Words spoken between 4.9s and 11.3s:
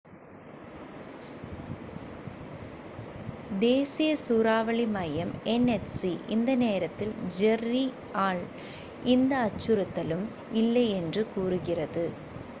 மையம் nhc இந்த நேரத்தில் ஜெர்ரி ஆல் எந்த அச்சுறுத்தலும் இல்லை என்று